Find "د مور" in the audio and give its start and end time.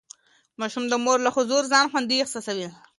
0.89-1.17